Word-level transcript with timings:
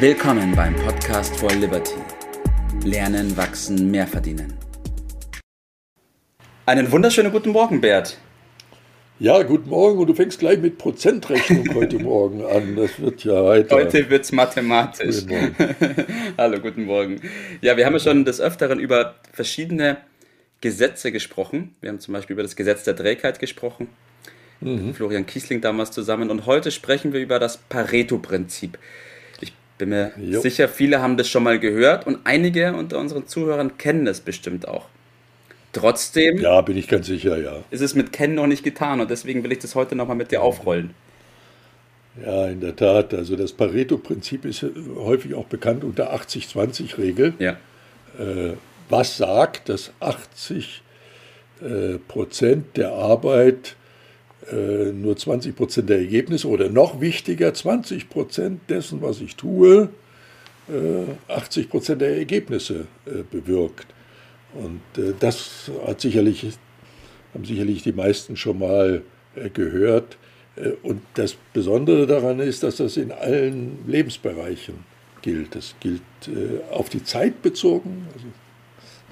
Willkommen 0.00 0.54
beim 0.54 0.76
Podcast 0.76 1.34
for 1.38 1.50
Liberty. 1.50 1.96
Lernen, 2.84 3.36
wachsen, 3.36 3.90
mehr 3.90 4.06
verdienen. 4.06 4.54
Einen 6.66 6.92
wunderschönen 6.92 7.32
guten 7.32 7.50
Morgen, 7.50 7.80
Bert. 7.80 8.16
Ja, 9.18 9.42
guten 9.42 9.68
Morgen 9.68 9.98
und 9.98 10.06
du 10.06 10.14
fängst 10.14 10.38
gleich 10.38 10.60
mit 10.60 10.78
Prozentrechnung 10.78 11.74
heute 11.74 11.98
Morgen 11.98 12.46
an. 12.46 12.76
Das 12.76 13.00
wird 13.00 13.24
ja 13.24 13.44
weiter. 13.44 13.74
Heute 13.74 14.08
wird 14.08 14.24
es 14.24 14.30
mathematisch. 14.30 15.26
Guten 15.26 15.56
Hallo, 16.38 16.60
guten 16.60 16.84
Morgen. 16.84 17.20
Ja, 17.60 17.76
wir 17.76 17.84
haben 17.84 17.94
ja 17.94 17.98
schon 17.98 18.24
des 18.24 18.40
Öfteren 18.40 18.78
über 18.78 19.16
verschiedene 19.32 19.96
Gesetze 20.60 21.10
gesprochen. 21.10 21.74
Wir 21.80 21.90
haben 21.90 21.98
zum 21.98 22.14
Beispiel 22.14 22.34
über 22.34 22.44
das 22.44 22.54
Gesetz 22.54 22.84
der 22.84 22.94
Trägheit 22.94 23.40
gesprochen. 23.40 23.88
Mhm. 24.60 24.94
Florian 24.94 25.26
Kiesling 25.26 25.60
damals 25.60 25.90
zusammen. 25.90 26.30
Und 26.30 26.46
heute 26.46 26.70
sprechen 26.70 27.12
wir 27.12 27.18
über 27.18 27.40
das 27.40 27.56
Pareto-Prinzip. 27.56 28.78
Bin 29.78 29.90
mir 29.90 30.12
jo. 30.16 30.40
sicher, 30.40 30.68
viele 30.68 31.00
haben 31.00 31.16
das 31.16 31.28
schon 31.28 31.44
mal 31.44 31.58
gehört 31.58 32.06
und 32.06 32.18
einige 32.24 32.74
unter 32.74 32.98
unseren 32.98 33.26
Zuhörern 33.26 33.78
kennen 33.78 34.06
es 34.06 34.20
bestimmt 34.20 34.66
auch. 34.66 34.86
Trotzdem. 35.72 36.38
Ja, 36.38 36.60
bin 36.62 36.76
ich 36.76 36.88
ganz 36.88 37.06
sicher, 37.06 37.38
ja. 37.38 37.62
Ist 37.70 37.82
es 37.82 37.94
mit 37.94 38.12
Kennen 38.12 38.34
noch 38.34 38.46
nicht 38.46 38.64
getan 38.64 39.00
und 39.00 39.10
deswegen 39.10 39.44
will 39.44 39.52
ich 39.52 39.60
das 39.60 39.74
heute 39.74 39.94
nochmal 39.94 40.16
mit 40.16 40.32
dir 40.32 40.42
aufrollen. 40.42 40.94
Ja, 42.24 42.48
in 42.48 42.60
der 42.60 42.74
Tat. 42.74 43.14
Also 43.14 43.36
das 43.36 43.52
Pareto-Prinzip 43.52 44.44
ist 44.44 44.64
häufig 44.96 45.34
auch 45.34 45.46
bekannt 45.46 45.84
unter 45.84 46.12
80-20-Regel. 46.14 47.34
Ja. 47.38 47.52
Äh, 48.18 48.54
was 48.88 49.16
sagt, 49.18 49.68
dass 49.68 49.92
80 50.00 50.82
äh, 51.60 51.98
Prozent 52.08 52.76
der 52.76 52.92
Arbeit 52.92 53.76
äh, 54.50 54.92
nur 54.92 55.16
20 55.16 55.54
Prozent 55.54 55.90
der 55.90 55.98
Ergebnisse 55.98 56.48
oder 56.48 56.68
noch 56.68 57.00
wichtiger, 57.00 57.52
20 57.52 58.08
Prozent 58.08 58.60
dessen, 58.68 59.02
was 59.02 59.20
ich 59.20 59.36
tue, 59.36 59.90
80 61.28 61.64
äh, 61.64 61.68
Prozent 61.68 62.00
der 62.02 62.16
Ergebnisse 62.16 62.86
äh, 63.06 63.22
bewirkt. 63.30 63.86
Und 64.54 64.80
äh, 64.96 65.12
das 65.18 65.70
hat 65.86 66.00
sicherlich, 66.00 66.46
haben 67.34 67.44
sicherlich 67.44 67.82
die 67.82 67.92
meisten 67.92 68.36
schon 68.36 68.58
mal 68.58 69.02
äh, 69.34 69.50
gehört. 69.50 70.16
Und 70.82 71.02
das 71.14 71.36
Besondere 71.52 72.08
daran 72.08 72.40
ist, 72.40 72.64
dass 72.64 72.78
das 72.78 72.96
in 72.96 73.12
allen 73.12 73.78
Lebensbereichen 73.86 74.74
gilt. 75.22 75.54
Das 75.54 75.76
gilt 75.78 76.02
auf 76.72 76.88
die 76.88 77.04
Zeit 77.04 77.42
bezogen. 77.42 78.08
Also 78.12 78.26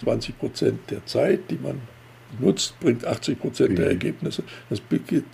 20 0.02 0.38
Prozent 0.40 0.80
der 0.90 1.06
Zeit, 1.06 1.48
die 1.48 1.58
man 1.62 1.80
nutzt, 2.40 2.78
bringt 2.80 3.04
80 3.04 3.38
Prozent 3.38 3.78
der 3.78 3.86
mhm. 3.86 3.92
Ergebnisse. 3.92 4.42
Das 4.70 4.80
gilt 5.06 5.24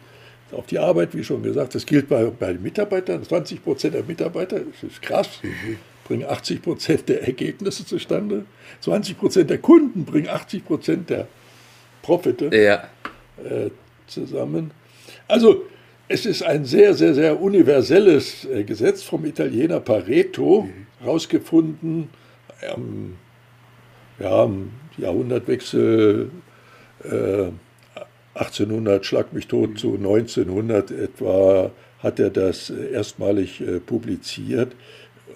auf 0.53 0.67
die 0.67 0.79
Arbeit, 0.79 1.15
wie 1.15 1.25
schon 1.25 1.43
gesagt. 1.43 1.75
Das 1.75 1.87
gilt 1.87 2.09
bei, 2.09 2.25
bei 2.27 2.55
Mitarbeitern. 2.55 3.23
20 3.23 3.63
Prozent 3.63 3.95
der 3.95 4.05
Mitarbeiter, 4.05 4.61
das 4.61 4.91
ist 4.91 5.01
krass. 5.01 5.41
Mhm 5.43 5.79
bringen 6.05 6.29
80 6.29 6.63
Prozent 6.63 7.09
der 7.09 7.23
Ergebnisse 7.27 7.87
zustande. 7.87 8.45
20 8.81 9.19
Prozent 9.19 9.51
der 9.51 9.59
Kunden 9.59 10.05
bringen 10.05 10.29
80 10.29 10.65
Prozent 10.65 11.11
der 11.11 11.27
Profite 12.03 12.51
ja. 12.55 12.89
äh, 13.43 13.71
zusammen. 14.07 14.73
Also 15.29 15.65
es 16.09 16.27
ist 16.27 16.43
ein 16.43 16.65
sehr, 16.65 16.95
sehr, 16.95 17.15
sehr 17.15 17.41
universelles 17.41 18.45
äh, 18.45 18.65
Gesetz 18.65 19.03
vom 19.03 19.25
Italiener 19.25 19.81
Pareto, 19.81 20.63
mhm. 20.63 21.07
rausgefunden 21.07 22.11
ähm, 22.61 23.17
ja, 24.19 24.43
am 24.43 24.71
Jahrhundertwechsel 24.99 26.31
äh, 27.05 27.51
1800, 28.35 29.05
schlag 29.05 29.33
mich 29.33 29.47
tot, 29.47 29.71
mhm. 29.71 29.77
zu 29.77 29.95
1900 29.95 30.91
etwa 30.91 31.71
hat 31.99 32.19
er 32.19 32.31
das 32.31 32.71
äh, 32.71 32.93
erstmalig 32.93 33.61
äh, 33.61 33.81
publiziert. 33.81 34.75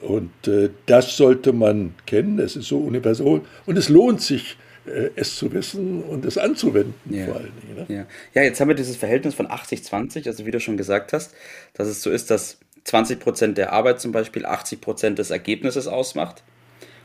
Und 0.03 0.31
äh, 0.47 0.71
das 0.87 1.17
sollte 1.17 1.53
man 1.53 1.95
kennen, 2.07 2.39
es 2.39 2.57
ist 2.57 2.69
so 2.69 2.79
universal 2.79 3.41
und 3.65 3.79
es 3.79 3.89
lohnt 3.89 4.21
sich, 4.21 4.57
äh, 4.87 5.11
es 5.17 5.37
zu 5.37 5.53
wissen 5.53 6.03
und 6.03 6.25
es 6.25 6.39
anzuwenden 6.39 6.95
ja. 7.09 7.27
vor 7.27 7.37
allen 7.37 7.53
Dingen. 7.63 7.87
Ne? 7.89 7.95
Ja. 7.95 8.07
ja, 8.35 8.43
jetzt 8.43 8.61
haben 8.61 8.69
wir 8.69 8.75
dieses 8.75 8.97
Verhältnis 8.97 9.35
von 9.35 9.47
80-20, 9.47 10.27
also 10.27 10.45
wie 10.45 10.51
du 10.51 10.61
schon 10.61 10.77
gesagt 10.77 11.13
hast, 11.13 11.35
dass 11.75 11.89
es 11.89 12.03
so 12.03 12.11
ist, 12.11 12.31
dass 12.31 12.59
20 12.85 13.19
Prozent 13.19 13.59
der 13.59 13.73
Arbeit 13.73 14.01
zum 14.01 14.13
Beispiel 14.13 14.45
80 14.45 14.81
Prozent 14.81 15.19
des 15.19 15.31
Ergebnisses 15.31 15.89
ausmacht. 15.89 16.43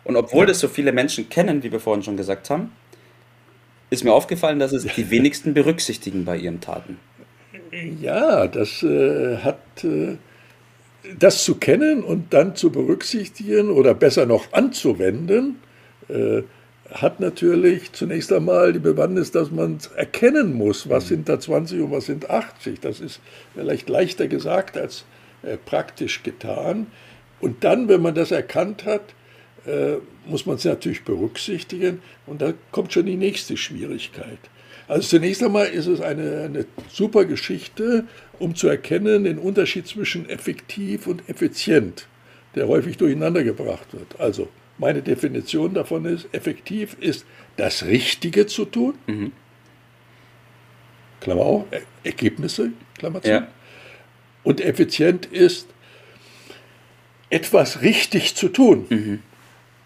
Und 0.03 0.15
obwohl 0.15 0.41
ja. 0.41 0.47
das 0.47 0.59
so 0.59 0.67
viele 0.67 0.91
Menschen 0.91 1.29
kennen, 1.29 1.63
wie 1.63 1.71
wir 1.71 1.79
vorhin 1.79 2.03
schon 2.03 2.17
gesagt 2.17 2.49
haben, 2.49 2.71
ist 3.91 4.03
mir 4.03 4.13
aufgefallen, 4.13 4.57
dass 4.57 4.71
es 4.71 4.85
die 4.95 5.11
wenigsten 5.11 5.53
berücksichtigen 5.53 6.25
bei 6.25 6.37
ihren 6.37 6.61
Taten. 6.61 6.97
Ja, 8.01 8.47
das 8.47 8.81
äh, 8.81 9.37
hat 9.37 9.83
äh, 9.83 10.17
das 11.17 11.43
zu 11.43 11.55
kennen 11.55 12.03
und 12.03 12.33
dann 12.33 12.55
zu 12.55 12.71
berücksichtigen 12.71 13.69
oder 13.69 13.93
besser 13.93 14.25
noch 14.25 14.53
anzuwenden, 14.53 15.57
äh, 16.09 16.41
hat 16.89 17.19
natürlich 17.19 17.93
zunächst 17.93 18.33
einmal 18.33 18.73
die 18.73 18.79
Bewandtnis, 18.79 19.31
dass 19.31 19.51
man 19.51 19.77
erkennen 19.95 20.53
muss, 20.53 20.89
was 20.89 21.07
sind 21.07 21.29
da 21.29 21.39
20 21.39 21.81
und 21.81 21.91
was 21.91 22.05
sind 22.05 22.29
80. 22.29 22.81
Das 22.81 22.99
ist 22.99 23.21
vielleicht 23.53 23.89
leichter 23.89 24.27
gesagt 24.27 24.77
als 24.77 25.05
äh, 25.43 25.57
praktisch 25.57 26.23
getan. 26.23 26.87
Und 27.39 27.63
dann, 27.63 27.87
wenn 27.87 28.01
man 28.01 28.13
das 28.13 28.31
erkannt 28.31 28.85
hat, 28.85 29.01
äh, 29.65 29.97
muss 30.25 30.45
man 30.45 30.55
es 30.55 30.65
natürlich 30.65 31.03
berücksichtigen. 31.03 32.01
Und 32.25 32.41
da 32.41 32.53
kommt 32.71 32.93
schon 32.93 33.05
die 33.05 33.15
nächste 33.15 33.57
Schwierigkeit. 33.57 34.39
Also 34.87 35.07
zunächst 35.07 35.43
einmal 35.43 35.67
ist 35.67 35.87
es 35.87 36.01
eine, 36.01 36.43
eine 36.43 36.65
super 36.91 37.25
Geschichte, 37.25 38.05
um 38.39 38.55
zu 38.55 38.67
erkennen 38.67 39.23
den 39.23 39.37
Unterschied 39.37 39.87
zwischen 39.87 40.27
effektiv 40.29 41.07
und 41.07 41.27
effizient, 41.29 42.07
der 42.55 42.67
häufig 42.67 42.97
durcheinander 42.97 43.43
gebracht 43.43 43.93
wird. 43.93 44.19
Also 44.19 44.49
meine 44.77 45.01
Definition 45.01 45.73
davon 45.73 46.05
ist, 46.05 46.27
effektiv 46.33 46.97
ist 46.99 47.25
das 47.55 47.85
Richtige 47.85 48.47
zu 48.47 48.65
tun, 48.65 48.95
mhm. 49.07 49.31
Klammer 51.21 51.41
auf, 51.41 51.65
Ergebnisse, 52.03 52.71
Klammer 52.97 53.21
zu. 53.21 53.29
Ja. 53.29 53.47
Und 54.43 54.59
effizient 54.59 55.27
ist, 55.27 55.67
etwas 57.29 57.81
richtig 57.81 58.35
zu 58.35 58.49
tun. 58.49 58.85
Mhm. 58.89 59.19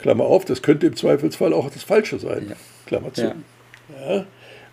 Klammer 0.06 0.26
auf, 0.26 0.46
das 0.46 0.62
könnte 0.62 0.86
im 0.86 0.96
Zweifelsfall 0.96 1.52
auch 1.52 1.68
das 1.72 1.82
Falsche 1.82 2.20
sein. 2.20 2.50
Ja. 2.50 2.56
Klammer 2.86 3.12
zu. 3.12 3.24
Ja. 3.24 3.36
Ja. 4.08 4.26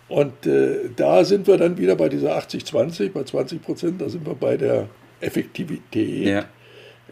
Und 0.07 0.45
äh, 0.45 0.91
da 0.95 1.25
sind 1.25 1.47
wir 1.47 1.57
dann 1.57 1.75
wieder 1.79 1.95
bei 1.95 2.07
dieser 2.07 2.37
80-20, 2.37 3.13
bei 3.13 3.23
20 3.23 3.59
Prozent, 3.59 3.99
da 3.99 4.09
sind 4.09 4.27
wir 4.27 4.35
bei 4.35 4.57
der 4.57 4.89
Effektivität. 5.21 6.27
Ja. 6.27 6.45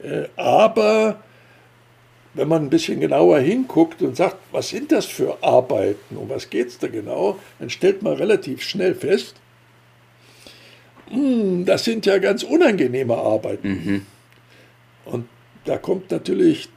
Äh, 0.04 0.28
aber 0.36 1.24
wenn 2.36 2.48
man 2.48 2.66
ein 2.66 2.70
bisschen 2.70 3.00
genauer 3.00 3.40
hinguckt 3.40 4.04
und 4.04 4.16
sagt, 4.16 4.38
was 4.52 4.70
sind 4.70 4.92
das 4.92 5.08
für 5.08 5.40
Arbeiten, 5.42 6.16
um 6.16 6.30
was 6.30 6.52
geht 6.52 6.68
es 6.68 6.78
da 6.78 6.90
genau, 6.90 7.40
dann 7.58 7.72
stellt 7.72 8.03
man 8.03 8.14
relativ 8.14 8.62
schnell 8.62 8.94
fest, 8.94 9.34
mh, 11.09 11.16
hm, 11.16 11.66
das 11.66 11.86
sind 11.86 12.06
ja 12.06 12.20
ganz 12.20 12.44
unangenehme 12.44 13.16
Arbeiten. 13.16 13.68
Mhm. 13.68 14.06
Und 15.06 15.28
da 15.66 15.80
kommt 15.80 16.12
natürlich 16.12 16.70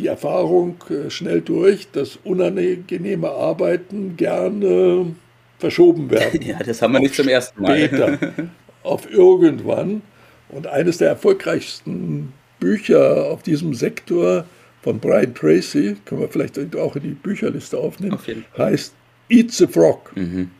die 0.00 0.06
Erfahrung 0.06 0.76
äh, 0.88 1.10
schnell 1.10 1.42
durch, 1.42 1.90
dass 1.92 2.18
unangenehme 2.24 3.28
Arbeiten 3.28 4.16
gerne 4.16 5.14
verschoben 5.58 6.10
werden. 6.10 6.40
Ja, 6.46 6.58
das 6.58 6.80
haben 6.80 6.92
wir 6.94 7.00
nicht 7.00 7.14
zum 7.14 7.28
ersten 7.28 7.62
Mal. 7.62 7.86
Später, 7.86 8.18
auf 8.82 9.10
irgendwann. 9.10 10.02
Und 10.48 10.66
eines 10.66 10.98
der 10.98 11.08
erfolgreichsten 11.08 12.32
Bücher 12.58 13.26
auf 13.30 13.42
diesem 13.42 13.74
Sektor 13.74 14.46
von 14.82 14.98
Brian 14.98 15.34
Tracy, 15.34 15.96
können 16.06 16.22
wir 16.22 16.28
vielleicht 16.28 16.58
auch 16.76 16.96
in 16.96 17.02
die 17.02 17.08
Bücherliste 17.10 17.76
aufnehmen, 17.76 18.14
auf 18.14 18.26
heißt 18.56 18.94
Eat 19.28 19.52
the 19.52 19.66
Frog. 19.66 20.16
Mhm. 20.16 20.50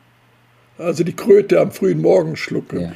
Also 0.79 1.03
die 1.03 1.15
Kröte 1.15 1.61
am 1.61 1.73
frühen 1.73 2.01
Morgen 2.01 2.37
schlucken. 2.37 2.95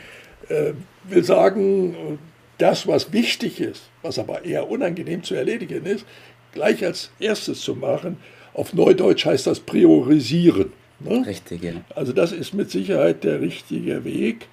Ja. 0.48 0.56
Äh, 0.56 0.74
will 1.08 1.24
sagen, 1.24 2.18
das, 2.58 2.86
was 2.86 3.12
wichtig 3.12 3.60
ist, 3.60 3.90
was 4.02 4.18
aber 4.18 4.44
eher 4.44 4.70
unangenehm 4.70 5.22
zu 5.22 5.34
erledigen 5.34 5.84
ist, 5.86 6.04
gleich 6.52 6.84
als 6.84 7.10
erstes 7.18 7.60
zu 7.60 7.74
machen. 7.74 8.18
Auf 8.52 8.72
Neudeutsch 8.72 9.26
heißt 9.26 9.46
das 9.46 9.60
priorisieren. 9.60 10.72
Ne? 11.00 11.24
Richtig, 11.26 11.62
ja. 11.62 11.72
Also 11.94 12.12
das 12.12 12.32
ist 12.32 12.54
mit 12.54 12.70
Sicherheit 12.70 13.24
der 13.24 13.40
richtige 13.40 14.04
Weg. 14.04 14.46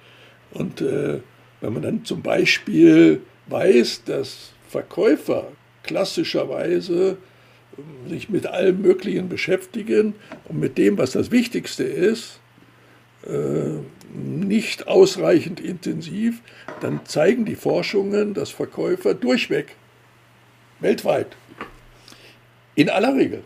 Und 0.52 0.80
äh, 0.80 1.20
wenn 1.60 1.72
man 1.72 1.82
dann 1.82 2.04
zum 2.04 2.22
Beispiel 2.22 3.20
weiß, 3.46 4.04
dass 4.04 4.52
Verkäufer 4.68 5.48
klassischerweise 5.82 7.16
ähm, 7.78 8.10
sich 8.10 8.28
mit 8.28 8.46
allem 8.46 8.82
Möglichen 8.82 9.28
beschäftigen 9.28 10.14
und 10.48 10.58
mit 10.58 10.76
dem, 10.78 10.98
was 10.98 11.12
das 11.12 11.30
Wichtigste 11.30 11.84
ist, 11.84 12.40
nicht 14.14 14.88
ausreichend 14.88 15.60
intensiv, 15.60 16.40
dann 16.80 17.00
zeigen 17.04 17.44
die 17.44 17.54
Forschungen, 17.54 18.34
dass 18.34 18.50
Verkäufer 18.50 19.14
durchweg 19.14 19.76
weltweit 20.80 21.36
in 22.74 22.90
aller 22.90 23.14
Regel 23.14 23.42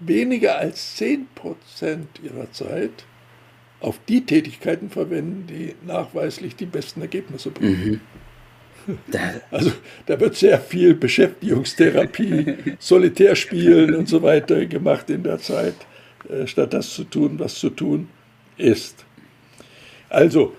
weniger 0.00 0.58
als 0.58 0.98
10% 0.98 1.26
ihrer 2.22 2.50
Zeit 2.52 3.04
auf 3.80 3.98
die 4.08 4.24
Tätigkeiten 4.24 4.90
verwenden, 4.90 5.46
die 5.46 5.74
nachweislich 5.86 6.56
die 6.56 6.66
besten 6.66 7.00
Ergebnisse 7.02 7.50
bringen. 7.50 7.90
Mhm. 7.90 8.00
Also 9.50 9.72
da 10.06 10.18
wird 10.18 10.36
sehr 10.36 10.58
viel 10.58 10.94
Beschäftigungstherapie, 10.94 12.56
Solitärspielen 12.78 13.94
und 13.94 14.08
so 14.08 14.22
weiter 14.22 14.64
gemacht 14.64 15.10
in 15.10 15.22
der 15.22 15.38
Zeit, 15.38 15.74
äh, 16.28 16.46
statt 16.46 16.72
das 16.72 16.88
zu 16.88 17.04
tun, 17.04 17.38
was 17.38 17.56
zu 17.56 17.70
tun 17.70 18.08
ist. 18.60 19.04
Also, 20.08 20.52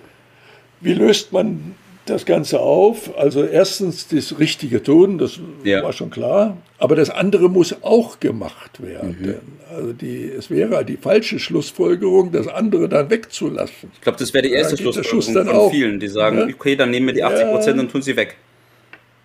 wie 0.79 0.93
löst 0.93 1.31
man 1.31 1.75
das 2.05 2.25
Ganze 2.25 2.59
auf. 2.59 3.17
Also 3.17 3.43
erstens 3.43 4.07
das 4.07 4.39
richtige 4.39 4.81
Tun, 4.81 5.17
das 5.17 5.39
ja. 5.63 5.83
war 5.83 5.93
schon 5.93 6.09
klar, 6.09 6.57
aber 6.77 6.95
das 6.95 7.09
andere 7.09 7.49
muss 7.49 7.75
auch 7.83 8.19
gemacht 8.19 8.81
werden. 8.81 9.17
Mhm. 9.19 9.75
Also 9.75 9.93
die, 9.93 10.25
es 10.25 10.49
wäre 10.49 10.83
die 10.83 10.97
falsche 10.97 11.39
Schlussfolgerung, 11.39 12.31
das 12.31 12.47
andere 12.47 12.89
dann 12.89 13.09
wegzulassen. 13.09 13.91
Ich 13.93 14.01
glaube, 14.01 14.19
das 14.19 14.33
wäre 14.33 14.43
die 14.43 14.53
erste 14.53 14.77
Schlussfolgerung 14.77 15.45
von 15.45 15.55
auch. 15.55 15.71
vielen, 15.71 15.99
die 15.99 16.07
sagen, 16.07 16.37
ja? 16.37 16.55
okay, 16.55 16.75
dann 16.75 16.89
nehmen 16.89 17.07
wir 17.07 17.13
die 17.13 17.23
80 17.23 17.45
Prozent 17.47 17.77
ja. 17.77 17.83
und 17.83 17.91
tun 17.91 18.01
sie 18.01 18.15
weg. 18.15 18.37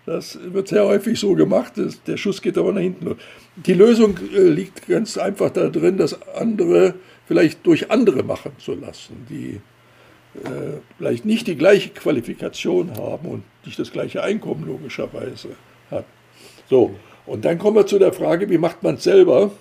Das 0.07 0.39
wird 0.41 0.69
sehr 0.69 0.85
häufig 0.85 1.19
so 1.19 1.35
gemacht, 1.35 1.73
der 2.07 2.15
Schuss 2.15 2.41
geht 2.41 2.57
aber 2.57 2.71
nach 2.71 2.79
hinten. 2.79 3.17
Die 3.57 3.73
Lösung 3.73 4.17
äh, 4.33 4.39
liegt 4.43 4.87
ganz 4.87 5.17
einfach 5.17 5.49
darin, 5.49 5.97
das 5.97 6.17
andere 6.33 6.93
vielleicht 7.25 7.65
durch 7.67 7.91
andere 7.91 8.23
machen 8.23 8.53
zu 8.57 8.73
lassen, 8.75 9.27
die 9.29 9.59
äh, 10.45 10.77
vielleicht 10.97 11.25
nicht 11.25 11.45
die 11.47 11.57
gleiche 11.57 11.89
Qualifikation 11.89 12.95
haben 12.95 13.27
und 13.27 13.43
nicht 13.65 13.77
das 13.77 13.91
gleiche 13.91 14.23
Einkommen 14.23 14.65
logischerweise 14.65 15.49
hat. 15.91 16.05
So, 16.69 16.95
und 17.25 17.43
dann 17.43 17.59
kommen 17.59 17.75
wir 17.75 17.85
zu 17.85 17.99
der 17.99 18.13
Frage, 18.13 18.49
wie 18.49 18.57
macht 18.57 18.83
man 18.83 18.95
es 18.95 19.03
selber? 19.03 19.51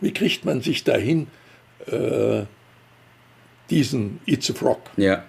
Wie 0.00 0.12
kriegt 0.14 0.46
man 0.46 0.62
sich 0.62 0.84
dahin, 0.84 1.26
äh, 1.84 2.44
diesen 3.68 4.20
It's 4.24 4.50
a 4.50 4.54
Frog? 4.54 4.80
Ja. 4.96 5.22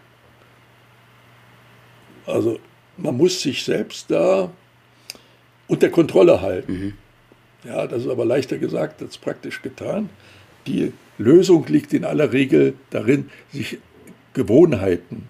Also 2.25 2.59
man 2.97 3.17
muss 3.17 3.41
sich 3.41 3.63
selbst 3.63 4.09
da 4.09 4.51
unter 5.67 5.89
Kontrolle 5.89 6.41
halten. 6.41 6.73
Mhm. 6.73 6.93
Ja, 7.63 7.87
das 7.87 8.03
ist 8.03 8.09
aber 8.09 8.25
leichter 8.25 8.57
gesagt 8.57 9.01
als 9.01 9.17
praktisch 9.17 9.61
getan. 9.61 10.09
Die 10.67 10.93
Lösung 11.17 11.65
liegt 11.67 11.93
in 11.93 12.05
aller 12.05 12.31
Regel 12.31 12.75
darin, 12.89 13.29
sich 13.51 13.79
Gewohnheiten 14.33 15.27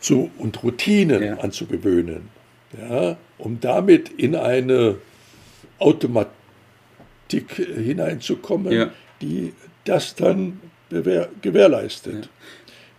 zu, 0.00 0.30
und 0.38 0.62
Routinen 0.62 1.22
ja. 1.22 1.34
anzugewöhnen, 1.38 2.28
ja, 2.76 3.16
um 3.38 3.60
damit 3.60 4.08
in 4.08 4.34
eine 4.34 4.96
Automatik 5.78 6.36
hineinzukommen, 7.54 8.72
ja. 8.72 8.90
die 9.20 9.52
das 9.84 10.14
dann 10.14 10.60
gewährleistet. 11.40 12.28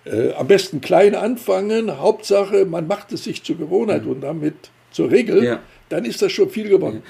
Äh, 0.05 0.33
am 0.33 0.47
besten 0.47 0.81
klein 0.81 1.15
anfangen, 1.15 1.99
Hauptsache, 1.99 2.65
man 2.65 2.87
macht 2.87 3.11
es 3.13 3.23
sich 3.23 3.43
zur 3.43 3.57
Gewohnheit 3.57 4.05
und 4.05 4.21
damit 4.21 4.55
zur 4.91 5.09
Regel, 5.09 5.59
dann 5.89 6.05
ist 6.05 6.21
das 6.21 6.31
schon 6.31 6.49
viel 6.49 6.69
gewonnen. 6.69 7.03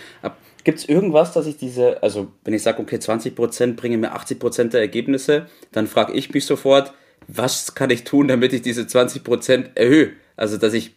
Gibt 0.63 0.79
es 0.79 0.87
irgendwas, 0.87 1.33
dass 1.33 1.45
ich 1.45 1.57
diese, 1.57 2.01
also 2.01 2.27
wenn 2.45 2.53
ich 2.53 2.63
sage, 2.63 2.81
okay, 2.81 2.95
20% 2.95 3.75
bringen 3.75 3.99
mir 3.99 4.15
80% 4.15 4.69
der 4.69 4.79
Ergebnisse, 4.79 5.47
dann 5.73 5.87
frage 5.87 6.13
ich 6.13 6.33
mich 6.33 6.45
sofort, 6.45 6.93
was 7.27 7.75
kann 7.75 7.89
ich 7.89 8.03
tun, 8.03 8.27
damit 8.27 8.53
ich 8.53 8.61
diese 8.61 8.83
20% 8.83 9.71
erhöhe? 9.75 10.11
Also, 10.35 10.57
dass 10.57 10.73
ich 10.73 10.95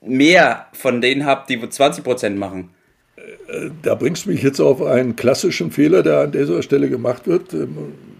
mehr 0.00 0.66
von 0.72 1.00
denen 1.00 1.24
habe, 1.24 1.44
die 1.48 1.58
20% 1.58 2.30
machen. 2.30 2.70
Da 3.82 3.94
bringst 3.94 4.26
du 4.26 4.30
mich 4.30 4.42
jetzt 4.42 4.60
auf 4.60 4.82
einen 4.82 5.16
klassischen 5.16 5.70
Fehler, 5.70 6.02
der 6.02 6.20
an 6.20 6.32
dieser 6.32 6.62
Stelle 6.62 6.88
gemacht 6.88 7.26
wird. 7.26 7.54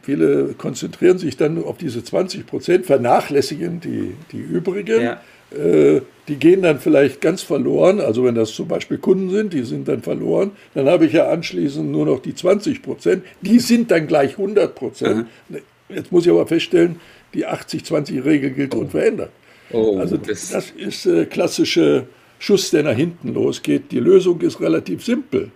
Viele 0.04 0.54
konzentrieren 0.58 1.18
sich 1.18 1.36
dann 1.36 1.62
auf 1.62 1.78
diese 1.78 2.00
20% 2.00 2.84
vernachlässigen 2.84 3.80
die, 3.80 4.14
die 4.32 4.40
übrigen. 4.40 5.02
Ja. 5.02 5.20
Äh, 5.56 6.02
die 6.28 6.36
gehen 6.36 6.62
dann 6.62 6.78
vielleicht 6.78 7.20
ganz 7.20 7.42
verloren. 7.42 8.00
Also 8.00 8.24
wenn 8.24 8.34
das 8.34 8.52
zum 8.52 8.68
Beispiel 8.68 8.98
Kunden 8.98 9.30
sind, 9.30 9.52
die 9.52 9.62
sind 9.62 9.88
dann 9.88 10.02
verloren. 10.02 10.52
Dann 10.74 10.88
habe 10.88 11.06
ich 11.06 11.12
ja 11.12 11.28
anschließend 11.30 11.90
nur 11.90 12.06
noch 12.06 12.20
die 12.20 12.34
20 12.34 12.82
Prozent. 12.82 13.24
Die 13.40 13.58
sind 13.58 13.90
dann 13.90 14.06
gleich 14.06 14.32
100 14.32 14.74
Prozent. 14.74 15.26
Mhm. 15.48 15.58
Jetzt 15.88 16.12
muss 16.12 16.24
ich 16.24 16.32
aber 16.32 16.46
feststellen, 16.46 17.00
die 17.34 17.46
80-20-Regel 17.46 18.50
gilt 18.50 18.74
oh. 18.74 18.78
unverändert. 18.78 19.30
Oh, 19.72 19.98
also 19.98 20.16
das, 20.16 20.50
das 20.50 20.70
ist 20.70 21.06
äh, 21.06 21.26
klassische 21.26 22.06
Schuss, 22.38 22.70
der 22.70 22.82
nach 22.82 22.96
hinten 22.96 23.32
losgeht. 23.32 23.90
Die 23.90 24.00
Lösung 24.00 24.40
ist 24.42 24.60
relativ 24.60 25.04
simpel, 25.04 25.50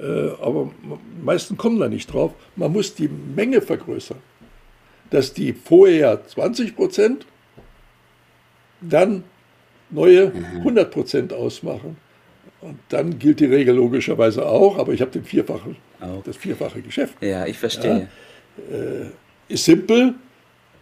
aber 0.00 0.70
die 0.82 1.24
meisten 1.24 1.56
kommen 1.56 1.78
da 1.80 1.88
nicht 1.88 2.12
drauf. 2.12 2.32
Man 2.56 2.72
muss 2.72 2.94
die 2.94 3.08
Menge 3.08 3.60
vergrößern, 3.60 4.18
dass 5.10 5.32
die 5.32 5.52
vorher 5.52 6.26
20 6.26 6.76
Prozent 6.76 7.26
dann 8.80 9.24
neue 9.90 10.32
100 10.56 10.88
mhm. 10.88 10.90
Prozent 10.90 11.32
ausmachen. 11.32 11.96
Und 12.60 12.78
dann 12.88 13.18
gilt 13.18 13.40
die 13.40 13.46
Regel 13.46 13.76
logischerweise 13.76 14.46
auch, 14.46 14.78
aber 14.78 14.92
ich 14.92 15.00
habe 15.00 15.12
den 15.12 15.24
vierfachen, 15.24 15.76
oh. 16.00 16.22
das 16.24 16.36
vierfache 16.36 16.82
Geschäft. 16.82 17.14
Ja, 17.20 17.46
ich 17.46 17.56
verstehe. 17.56 18.08
Ja, 18.70 18.76
äh, 18.76 19.06
ist 19.48 19.64
simpel, 19.64 20.14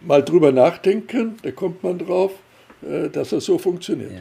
mal 0.00 0.22
drüber 0.22 0.52
nachdenken, 0.52 1.36
da 1.42 1.50
kommt 1.50 1.82
man 1.82 1.98
drauf, 1.98 2.32
äh, 2.82 3.10
dass 3.10 3.30
das 3.30 3.44
so 3.44 3.58
funktioniert. 3.58 4.12
Ja. 4.12 4.20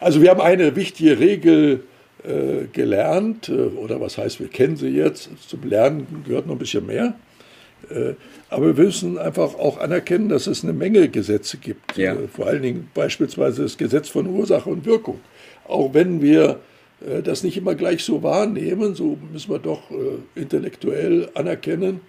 Also 0.00 0.20
wir 0.20 0.30
haben 0.30 0.40
eine 0.40 0.74
wichtige 0.74 1.18
Regel 1.20 1.84
äh, 2.24 2.66
gelernt, 2.72 3.50
äh, 3.50 3.52
oder 3.52 4.00
was 4.00 4.16
heißt, 4.16 4.40
wir 4.40 4.48
kennen 4.48 4.76
sie 4.76 4.88
jetzt, 4.88 5.28
zum 5.46 5.62
Lernen 5.64 6.24
gehört 6.26 6.46
noch 6.46 6.54
ein 6.54 6.58
bisschen 6.58 6.86
mehr. 6.86 7.14
Äh, 7.90 8.14
aber 8.48 8.74
wir 8.74 8.84
müssen 8.84 9.18
einfach 9.18 9.54
auch 9.54 9.78
anerkennen, 9.78 10.30
dass 10.30 10.46
es 10.46 10.64
eine 10.64 10.72
Menge 10.72 11.08
Gesetze 11.08 11.58
gibt. 11.58 11.96
Ja. 11.96 12.14
Äh, 12.14 12.26
vor 12.28 12.46
allen 12.46 12.62
Dingen 12.62 12.90
beispielsweise 12.94 13.62
das 13.62 13.76
Gesetz 13.76 14.08
von 14.08 14.26
Ursache 14.26 14.70
und 14.70 14.86
Wirkung. 14.86 15.20
Auch 15.68 15.94
wenn 15.94 16.22
wir 16.22 16.60
das 17.22 17.42
nicht 17.42 17.58
immer 17.58 17.74
gleich 17.74 18.02
so 18.02 18.22
wahrnehmen, 18.22 18.94
so 18.94 19.18
müssen 19.30 19.50
wir 19.50 19.58
doch 19.58 19.82
intellektuell 20.34 21.28
anerkennen, 21.34 22.00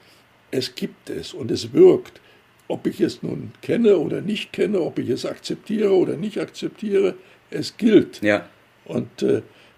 es 0.50 0.76
gibt 0.76 1.10
es 1.10 1.34
und 1.34 1.52
es 1.52 1.74
wirkt. 1.74 2.22
Ob 2.70 2.88
ich 2.88 3.02
es 3.02 3.22
nun 3.22 3.52
kenne 3.62 3.98
oder 3.98 4.22
nicht 4.22 4.54
kenne, 4.54 4.80
ob 4.80 4.98
ich 4.98 5.10
es 5.10 5.26
akzeptiere 5.26 5.94
oder 5.94 6.16
nicht 6.16 6.40
akzeptiere, 6.40 7.16
es 7.50 7.76
gilt. 7.76 8.22
Ja. 8.22 8.48
Und 8.86 9.26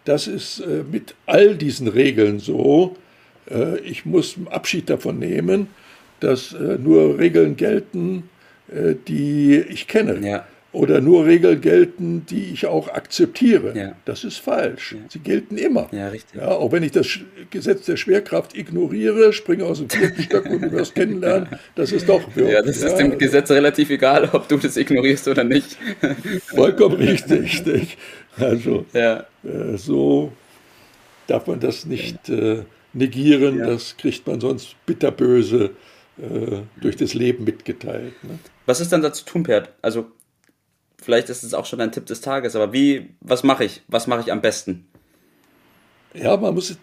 das 0.10 0.26
ist 0.26 0.60
äh, 0.60 0.84
mit 0.92 1.14
all 1.28 1.56
diesen 1.56 1.88
Regeln 1.88 2.40
so. 2.40 2.98
Äh, 3.50 3.80
ich 3.82 4.06
muss 4.06 4.36
Abschied 4.50 4.90
davon 4.90 5.20
nehmen, 5.20 5.68
dass 6.20 6.54
äh, 6.54 6.78
nur 6.80 7.20
Regeln 7.20 7.56
gelten, 7.56 8.30
die 9.08 9.56
ich 9.68 9.88
kenne. 9.88 10.20
Ja 10.24 10.46
oder 10.72 11.02
nur 11.02 11.26
Regeln 11.26 11.62
gelten, 11.62 12.26
die 12.28 12.52
ich 12.54 12.68
auch 12.68 12.90
akzeptiere. 12.90 13.76
Ja. 13.76 13.96
Das 14.06 14.24
ist 14.24 14.38
falsch. 14.38 14.94
Ja. 14.94 15.00
Sie 15.10 15.20
gelten 15.20 15.58
immer. 15.58 15.90
Ja, 15.92 16.10
richtig. 16.10 16.40
Ja, 16.40 16.50
auch 16.50 16.72
wenn 16.72 16.84
ich 16.84 16.92
das 16.92 17.08
Gesetz 17.50 17.86
der 17.86 17.98
Schwerkraft 17.98 18.56
ignoriere, 18.56 19.34
springe 19.34 19.66
aus 19.66 19.80
dem 19.80 19.90
vierten 19.90 20.22
Stock 20.22 20.46
und 20.46 20.62
du 20.62 20.72
wirst 20.72 20.94
kennenlernen, 20.94 21.48
dass 21.76 21.92
es 21.92 22.06
doch 22.06 22.22
wirkt. 22.36 22.52
Ja, 22.52 22.62
das 22.62 22.78
ist 22.78 22.98
dem 22.98 23.18
Gesetz 23.18 23.50
relativ 23.50 23.90
egal, 23.90 24.30
ob 24.32 24.48
du 24.48 24.58
das 24.58 24.78
ignorierst 24.78 25.28
oder 25.28 25.44
nicht. 25.44 25.78
Vollkommen 26.56 26.98
richtig. 26.98 27.98
Also 28.38 28.86
äh, 28.94 29.18
so 29.76 30.32
darf 31.28 31.48
man 31.48 31.60
das 31.60 31.86
nicht 31.86 32.30
äh, 32.30 32.64
negieren, 32.94 33.60
das 33.60 33.96
kriegt 33.98 34.26
man 34.28 34.42
sonst 34.42 34.76
bitterböse 34.86 35.72
äh, 36.18 36.58
durch 36.82 36.96
das 36.96 37.14
Leben 37.14 37.44
mitgeteilt. 37.44 38.14
Ne? 38.24 38.40
Was 38.66 38.82
ist 38.82 38.92
dann 38.92 39.02
dazu 39.02 39.26
tun, 39.26 39.44
Pert? 39.44 39.74
Also 39.82 40.08
vielleicht 41.02 41.30
ist 41.30 41.44
es 41.44 41.54
auch 41.54 41.66
schon 41.66 41.82
ein 41.82 41.92
Tipp 41.92 42.06
des 42.08 42.22
Tages, 42.22 42.56
aber 42.56 42.74
wie, 42.74 43.10
was 43.22 43.44
mache 43.44 43.66
ich? 43.66 43.82
Was 43.88 44.08
mache 44.08 44.22
ich 44.22 44.32
am 44.32 44.42
besten? 44.42 44.86
Ja, 46.14 46.36
man 46.38 46.56
muss 46.56 46.78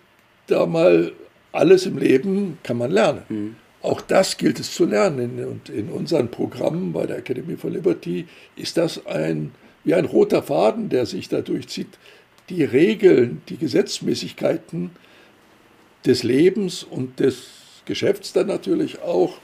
da 0.47 0.67
mal 0.67 1.13
alles 1.53 1.87
im 1.87 1.99
Leben 1.99 2.59
kann 2.63 2.79
man 2.79 2.91
lernen. 2.91 3.23
Mhm. 3.29 3.57
Auch 3.83 4.01
das 4.01 4.37
gilt 4.37 4.59
es 4.61 4.75
zu 4.75 4.85
lernen. 4.85 5.45
Und 5.45 5.69
in 5.69 5.89
unseren 5.91 6.31
Programmen 6.31 6.93
bei 6.93 7.07
der 7.07 7.19
Academy 7.19 7.57
for 7.57 7.71
Liberty 7.71 8.27
ist 8.57 8.77
das 8.77 9.07
ein, 9.07 9.53
wie 9.85 9.95
ein 9.95 10.05
roter 10.05 10.43
Faden, 10.43 10.89
der 10.89 11.07
sich 11.07 11.29
da 11.29 11.41
durchzieht. 11.41 11.99
Die 12.49 12.65
Regeln, 12.65 13.43
die 13.49 13.57
Gesetzmäßigkeiten 13.57 14.91
des 16.05 16.23
Lebens 16.23 16.85
und 16.85 17.19
des 17.21 17.49
Geschäfts 17.85 18.33
dann 18.33 18.47
natürlich 18.47 19.01
auch 19.03 19.39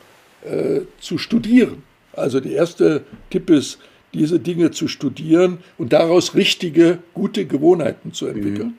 äh, 0.44 0.82
zu 1.00 1.18
studieren. 1.18 1.82
Also 2.12 2.40
der 2.40 2.52
erste 2.52 3.04
Tipp 3.30 3.50
ist, 3.50 3.78
diese 4.14 4.38
Dinge 4.38 4.71
zu 4.71 4.88
studieren 4.88 5.59
und 5.78 5.92
daraus 5.92 6.35
richtige, 6.35 6.99
gute 7.14 7.47
Gewohnheiten 7.47 8.12
zu 8.12 8.26
entwickeln. 8.26 8.68
Mhm. 8.68 8.78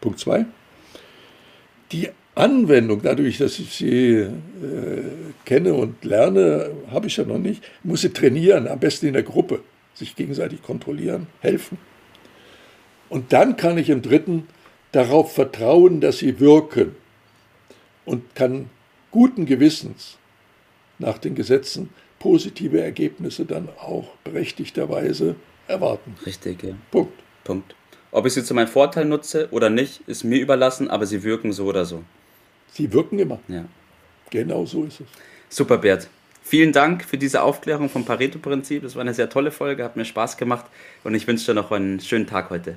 Punkt 0.00 0.20
zwei. 0.20 0.46
Die 1.90 2.08
Anwendung, 2.34 3.02
dadurch, 3.02 3.38
dass 3.38 3.58
ich 3.58 3.72
sie 3.72 4.14
äh, 4.14 4.28
kenne 5.44 5.74
und 5.74 6.04
lerne, 6.04 6.70
habe 6.90 7.08
ich 7.08 7.16
ja 7.16 7.24
noch 7.24 7.38
nicht, 7.38 7.64
muss 7.82 8.02
sie 8.02 8.10
trainieren, 8.10 8.68
am 8.68 8.78
besten 8.78 9.06
in 9.06 9.14
der 9.14 9.24
Gruppe, 9.24 9.60
sich 9.94 10.14
gegenseitig 10.14 10.62
kontrollieren, 10.62 11.26
helfen. 11.40 11.78
Und 13.08 13.32
dann 13.32 13.56
kann 13.56 13.78
ich 13.78 13.90
im 13.90 14.02
dritten 14.02 14.46
darauf 14.92 15.34
vertrauen, 15.34 16.00
dass 16.00 16.18
sie 16.18 16.40
wirken 16.40 16.94
und 18.04 18.34
kann 18.34 18.70
guten 19.10 19.46
Gewissens 19.46 20.18
nach 20.98 21.18
den 21.18 21.34
Gesetzen 21.34 21.90
positive 22.18 22.80
Ergebnisse 22.80 23.44
dann 23.44 23.68
auch 23.78 24.08
berechtigterweise 24.24 25.36
erwarten. 25.68 26.16
Richtig, 26.26 26.62
ja. 26.62 26.74
Punkt. 26.90 27.12
Punkt. 27.44 27.74
Ob 28.10 28.26
ich 28.26 28.32
sie 28.32 28.44
zu 28.44 28.54
meinem 28.54 28.68
Vorteil 28.68 29.04
nutze 29.04 29.48
oder 29.50 29.70
nicht, 29.70 30.00
ist 30.06 30.24
mir 30.24 30.40
überlassen, 30.40 30.90
aber 30.90 31.06
sie 31.06 31.22
wirken 31.22 31.52
so 31.52 31.66
oder 31.66 31.84
so. 31.84 32.02
Sie 32.72 32.92
wirken 32.92 33.18
immer. 33.18 33.38
Ja. 33.48 33.64
Genau 34.30 34.64
so 34.66 34.84
ist 34.84 35.00
es. 35.00 35.06
Super, 35.48 35.78
Bert. 35.78 36.08
Vielen 36.42 36.72
Dank 36.72 37.04
für 37.04 37.18
diese 37.18 37.42
Aufklärung 37.42 37.90
vom 37.90 38.04
Pareto-Prinzip. 38.04 38.82
Das 38.82 38.94
war 38.94 39.02
eine 39.02 39.12
sehr 39.12 39.28
tolle 39.28 39.50
Folge, 39.50 39.84
hat 39.84 39.96
mir 39.96 40.06
Spaß 40.06 40.38
gemacht 40.38 40.64
und 41.04 41.14
ich 41.14 41.26
wünsche 41.26 41.46
dir 41.46 41.54
noch 41.54 41.70
einen 41.70 42.00
schönen 42.00 42.26
Tag 42.26 42.48
heute. 42.50 42.76